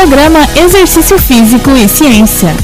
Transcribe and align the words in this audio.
Programa 0.00 0.48
Exercício 0.56 1.18
Físico 1.18 1.76
e 1.76 1.86
Ciência. 1.86 2.56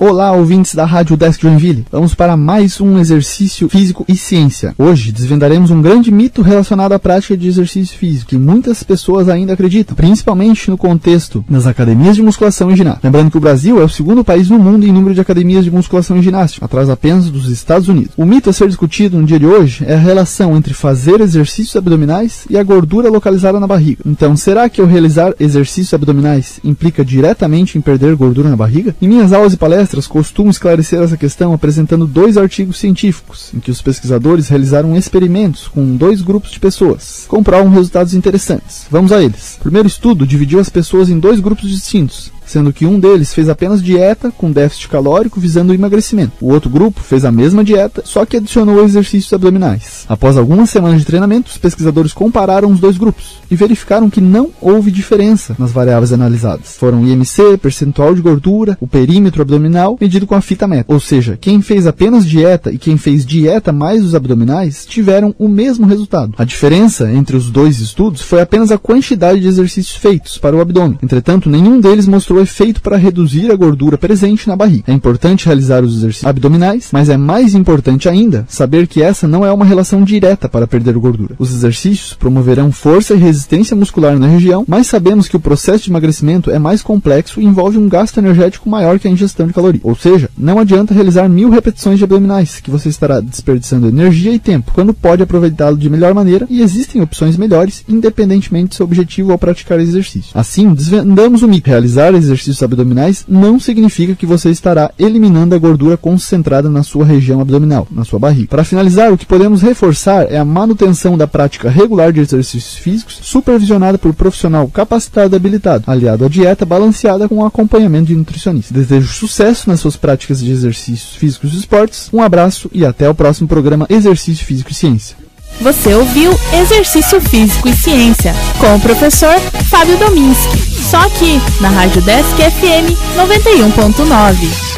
Olá, 0.00 0.32
ouvintes 0.32 0.74
da 0.74 0.84
Rádio 0.84 1.16
Desk 1.16 1.40
Joinville. 1.40 1.86
Vamos 1.90 2.16
para 2.16 2.36
mais 2.36 2.80
um 2.80 2.98
exercício 2.98 3.68
físico 3.68 4.04
e 4.08 4.16
ciência. 4.16 4.74
Hoje 4.76 5.12
desvendaremos 5.12 5.70
um 5.70 5.80
grande 5.80 6.10
mito 6.10 6.42
relacionado 6.42 6.92
à 6.92 6.98
prática 6.98 7.36
de 7.36 7.46
exercício 7.46 7.96
físico 7.96 8.30
que 8.30 8.36
muitas 8.36 8.82
pessoas 8.82 9.28
ainda 9.28 9.52
acreditam, 9.52 9.94
principalmente 9.94 10.68
no 10.68 10.76
contexto 10.76 11.44
das 11.48 11.68
academias 11.68 12.16
de 12.16 12.22
musculação 12.22 12.72
e 12.72 12.76
ginástica. 12.76 13.06
Lembrando 13.06 13.30
que 13.30 13.36
o 13.36 13.40
Brasil 13.40 13.80
é 13.80 13.84
o 13.84 13.88
segundo 13.88 14.24
país 14.24 14.50
no 14.50 14.58
mundo 14.58 14.84
em 14.84 14.92
número 14.92 15.14
de 15.14 15.20
academias 15.20 15.64
de 15.64 15.70
musculação 15.70 16.16
e 16.16 16.22
ginástica, 16.22 16.66
atrás 16.66 16.90
apenas 16.90 17.30
dos 17.30 17.48
Estados 17.48 17.88
Unidos. 17.88 18.12
O 18.16 18.26
mito 18.26 18.50
a 18.50 18.52
ser 18.52 18.66
discutido 18.66 19.16
no 19.16 19.24
dia 19.24 19.38
de 19.38 19.46
hoje 19.46 19.84
é 19.86 19.94
a 19.94 19.98
relação 19.98 20.56
entre 20.56 20.74
fazer 20.74 21.20
exercícios 21.20 21.76
abdominais 21.76 22.46
e 22.50 22.58
a 22.58 22.64
gordura 22.64 23.08
localizada 23.08 23.60
na 23.60 23.66
barriga. 23.66 24.02
Então, 24.04 24.36
será 24.36 24.68
que 24.68 24.80
eu 24.80 24.86
realizar 24.86 25.34
exercícios 25.38 25.94
abdominais 25.94 26.58
implica 26.64 27.04
diretamente 27.04 27.78
em 27.78 27.80
perder 27.80 28.16
gordura 28.16 28.50
na 28.50 28.56
barriga? 28.56 28.94
Em 29.00 29.06
minhas 29.06 29.32
aulas 29.32 29.52
e 29.52 29.56
palestras 29.56 29.83
palestras 29.84 30.06
costumo 30.06 30.50
esclarecer 30.50 31.02
essa 31.02 31.16
questão 31.16 31.52
apresentando 31.52 32.06
dois 32.06 32.38
artigos 32.38 32.78
científicos, 32.78 33.52
em 33.52 33.60
que 33.60 33.70
os 33.70 33.82
pesquisadores 33.82 34.48
realizaram 34.48 34.96
experimentos 34.96 35.68
com 35.68 35.96
dois 35.96 36.22
grupos 36.22 36.50
de 36.50 36.58
pessoas. 36.58 37.26
Comprovam 37.28 37.70
resultados 37.70 38.14
interessantes. 38.14 38.86
Vamos 38.90 39.12
a 39.12 39.22
eles. 39.22 39.56
O 39.58 39.64
primeiro 39.64 39.86
estudo 39.86 40.26
dividiu 40.26 40.58
as 40.58 40.70
pessoas 40.70 41.10
em 41.10 41.18
dois 41.18 41.38
grupos 41.38 41.68
distintos, 41.68 42.32
sendo 42.46 42.72
que 42.72 42.86
um 42.86 42.98
deles 42.98 43.32
fez 43.34 43.48
apenas 43.48 43.82
dieta 43.82 44.30
com 44.30 44.50
déficit 44.50 44.88
calórico 44.88 45.40
visando 45.40 45.72
o 45.72 45.74
emagrecimento. 45.74 46.32
O 46.40 46.52
outro 46.52 46.70
grupo 46.70 47.00
fez 47.00 47.24
a 47.24 47.32
mesma 47.32 47.64
dieta, 47.64 48.02
só 48.04 48.24
que 48.24 48.36
adicionou 48.36 48.84
exercícios 48.84 49.32
abdominais. 49.32 50.04
Após 50.08 50.36
algumas 50.36 50.70
semanas 50.70 51.00
de 51.00 51.06
treinamento, 51.06 51.50
os 51.50 51.58
pesquisadores 51.58 52.12
compararam 52.12 52.70
os 52.70 52.80
dois 52.80 52.96
grupos 52.96 53.38
e 53.50 53.56
verificaram 53.56 54.10
que 54.10 54.20
não 54.20 54.50
houve 54.60 54.90
diferença 54.90 55.54
nas 55.58 55.72
variáveis 55.72 56.12
analisadas. 56.12 56.76
Foram 56.76 57.06
IMC, 57.06 57.58
percentual 57.58 58.14
de 58.14 58.20
gordura, 58.20 58.76
o 58.80 58.86
perímetro 58.86 59.42
abdominal 59.42 59.96
medido 60.00 60.26
com 60.26 60.34
a 60.34 60.40
fita 60.40 60.66
meta. 60.66 60.92
Ou 60.92 61.00
seja, 61.00 61.38
quem 61.40 61.60
fez 61.62 61.86
apenas 61.86 62.26
dieta 62.26 62.72
e 62.72 62.78
quem 62.78 62.96
fez 62.96 63.24
dieta 63.24 63.72
mais 63.72 64.04
os 64.04 64.14
abdominais 64.14 64.86
tiveram 64.86 65.34
o 65.38 65.48
mesmo 65.48 65.86
resultado. 65.86 66.34
A 66.38 66.44
diferença 66.44 67.10
entre 67.10 67.36
os 67.36 67.50
dois 67.50 67.80
estudos 67.80 68.22
foi 68.22 68.40
apenas 68.40 68.70
a 68.70 68.78
quantidade 68.78 69.40
de 69.40 69.48
exercícios 69.48 69.96
feitos 69.96 70.38
para 70.38 70.56
o 70.56 70.60
abdômen. 70.60 70.98
Entretanto, 71.02 71.48
nenhum 71.48 71.80
deles 71.80 72.06
mostrou 72.06 72.33
mostrou 72.34 72.40
efeito 72.40 72.82
para 72.82 72.96
reduzir 72.96 73.50
a 73.50 73.56
gordura 73.56 73.96
presente 73.96 74.48
na 74.48 74.56
barriga. 74.56 74.84
É 74.86 74.92
importante 74.92 75.46
realizar 75.46 75.84
os 75.84 75.96
exercícios 75.96 76.26
abdominais, 76.26 76.88
mas 76.92 77.08
é 77.08 77.16
mais 77.16 77.54
importante 77.54 78.08
ainda 78.08 78.44
saber 78.48 78.86
que 78.86 79.02
essa 79.02 79.28
não 79.28 79.44
é 79.44 79.52
uma 79.52 79.64
relação 79.64 80.02
direta 80.02 80.48
para 80.48 80.66
perder 80.66 80.94
gordura. 80.94 81.34
Os 81.38 81.52
exercícios 81.52 82.14
promoverão 82.14 82.72
força 82.72 83.14
e 83.14 83.18
resistência 83.18 83.76
muscular 83.76 84.18
na 84.18 84.26
região, 84.26 84.64
mas 84.66 84.86
sabemos 84.86 85.28
que 85.28 85.36
o 85.36 85.40
processo 85.40 85.84
de 85.84 85.90
emagrecimento 85.90 86.50
é 86.50 86.58
mais 86.58 86.82
complexo 86.82 87.40
e 87.40 87.44
envolve 87.44 87.78
um 87.78 87.88
gasto 87.88 88.18
energético 88.18 88.68
maior 88.68 88.98
que 88.98 89.06
a 89.06 89.10
ingestão 89.10 89.46
de 89.46 89.52
calorias. 89.52 89.84
Ou 89.84 89.94
seja, 89.94 90.28
não 90.36 90.58
adianta 90.58 90.94
realizar 90.94 91.28
mil 91.28 91.50
repetições 91.50 91.98
de 91.98 92.04
abdominais, 92.04 92.60
que 92.60 92.70
você 92.70 92.88
estará 92.88 93.20
desperdiçando 93.20 93.88
energia 93.88 94.32
e 94.32 94.38
tempo, 94.38 94.72
quando 94.74 94.94
pode 94.94 95.22
aproveitá-lo 95.22 95.76
de 95.76 95.90
melhor 95.90 96.14
maneira 96.14 96.46
e 96.48 96.62
existem 96.62 97.02
opções 97.02 97.36
melhores, 97.36 97.84
independentemente 97.88 98.70
do 98.70 98.74
seu 98.74 98.86
objetivo 98.86 99.32
ao 99.32 99.38
praticar 99.38 99.78
exercício. 99.80 100.30
Assim, 100.34 100.72
desvendamos 100.72 101.42
o 101.42 101.48
mito. 101.48 101.68
Realizar 101.68 102.14
exercícios 102.24 102.62
abdominais 102.62 103.24
não 103.28 103.60
significa 103.60 104.14
que 104.14 104.26
você 104.26 104.50
estará 104.50 104.90
eliminando 104.98 105.54
a 105.54 105.58
gordura 105.58 105.96
concentrada 105.96 106.68
na 106.68 106.82
sua 106.82 107.04
região 107.04 107.40
abdominal, 107.40 107.86
na 107.90 108.04
sua 108.04 108.18
barriga. 108.18 108.48
Para 108.48 108.64
finalizar, 108.64 109.12
o 109.12 109.18
que 109.18 109.26
podemos 109.26 109.62
reforçar 109.62 110.30
é 110.30 110.36
a 110.36 110.44
manutenção 110.44 111.16
da 111.16 111.26
prática 111.26 111.70
regular 111.70 112.12
de 112.12 112.20
exercícios 112.20 112.74
físicos, 112.76 113.18
supervisionada 113.22 113.98
por 113.98 114.14
profissional 114.14 114.68
capacitado 114.68 115.34
e 115.34 115.36
habilitado, 115.36 115.84
aliado 115.86 116.24
à 116.24 116.28
dieta 116.28 116.64
balanceada 116.64 117.28
com 117.28 117.44
acompanhamento 117.44 118.06
de 118.06 118.16
nutricionista. 118.16 118.74
Desejo 118.74 119.12
sucesso 119.12 119.68
nas 119.68 119.80
suas 119.80 119.96
práticas 119.96 120.40
de 120.40 120.50
exercícios 120.50 121.16
físicos 121.16 121.54
e 121.54 121.58
esportes. 121.58 122.08
Um 122.12 122.22
abraço 122.22 122.70
e 122.72 122.84
até 122.84 123.08
o 123.08 123.14
próximo 123.14 123.48
programa 123.48 123.86
Exercício 123.88 124.44
Físico 124.44 124.70
e 124.70 124.74
Ciência. 124.74 125.23
Você 125.60 125.94
ouviu 125.94 126.38
Exercício 126.52 127.20
Físico 127.20 127.68
e 127.68 127.72
Ciência 127.72 128.34
com 128.58 128.74
o 128.74 128.80
professor 128.80 129.38
Fábio 129.68 129.96
Dominski. 129.98 130.58
Só 130.82 130.98
aqui 130.98 131.40
na 131.60 131.68
Rádio 131.68 132.02
Desk 132.02 132.36
FM 132.36 132.92
91.9. 133.16 134.73